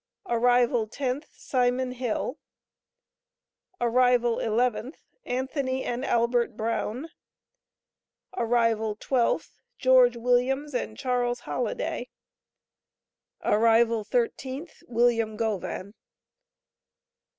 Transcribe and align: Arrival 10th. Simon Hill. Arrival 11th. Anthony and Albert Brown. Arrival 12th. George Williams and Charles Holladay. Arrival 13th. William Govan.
Arrival 0.25 0.87
10th. 0.87 1.25
Simon 1.33 1.91
Hill. 1.91 2.39
Arrival 3.79 4.37
11th. 4.37 4.95
Anthony 5.25 5.83
and 5.83 6.03
Albert 6.03 6.57
Brown. 6.57 7.09
Arrival 8.35 8.95
12th. 8.95 9.59
George 9.77 10.17
Williams 10.17 10.73
and 10.73 10.97
Charles 10.97 11.41
Holladay. 11.41 12.07
Arrival 13.43 14.03
13th. 14.03 14.81
William 14.87 15.37
Govan. 15.37 15.93